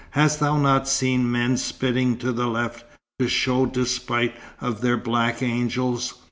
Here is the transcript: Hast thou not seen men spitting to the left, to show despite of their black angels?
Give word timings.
Hast 0.09 0.39
thou 0.39 0.57
not 0.57 0.87
seen 0.87 1.31
men 1.31 1.57
spitting 1.57 2.17
to 2.17 2.31
the 2.31 2.47
left, 2.47 2.83
to 3.19 3.27
show 3.27 3.67
despite 3.67 4.33
of 4.59 4.81
their 4.81 4.97
black 4.97 5.43
angels? 5.43 6.15